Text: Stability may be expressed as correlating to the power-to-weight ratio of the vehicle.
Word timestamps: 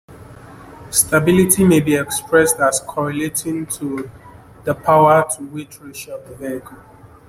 Stability 0.89 1.63
may 1.63 1.79
be 1.79 1.93
expressed 1.93 2.55
as 2.57 2.79
correlating 2.79 3.67
to 3.67 4.09
the 4.63 4.73
power-to-weight 4.73 5.77
ratio 5.79 6.17
of 6.19 6.27
the 6.27 6.33
vehicle. 6.37 6.79